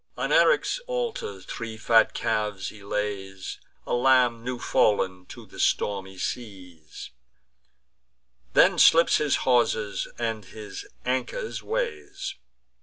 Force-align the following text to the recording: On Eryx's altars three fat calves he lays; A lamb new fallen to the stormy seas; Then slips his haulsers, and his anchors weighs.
On 0.17 0.31
Eryx's 0.31 0.79
altars 0.87 1.45
three 1.45 1.77
fat 1.77 2.15
calves 2.15 2.69
he 2.69 2.83
lays; 2.83 3.59
A 3.85 3.93
lamb 3.93 4.43
new 4.43 4.57
fallen 4.57 5.27
to 5.27 5.45
the 5.45 5.59
stormy 5.59 6.17
seas; 6.17 7.11
Then 8.53 8.79
slips 8.79 9.17
his 9.17 9.35
haulsers, 9.45 10.07
and 10.17 10.43
his 10.45 10.87
anchors 11.05 11.61
weighs. 11.61 12.33